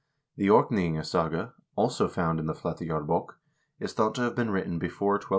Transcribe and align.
The" 0.35 0.47
Orkneyingasaga," 0.49 1.53
also 1.75 2.07
found 2.07 2.39
in 2.39 2.47
the 2.47 2.55
"Flateyjarb6k," 2.55 3.35
is 3.79 3.93
thought 3.93 4.15
to 4.15 4.21
have 4.21 4.33
been 4.33 4.49
written 4.49 4.79
before 4.79 5.11
1250. 5.13 5.29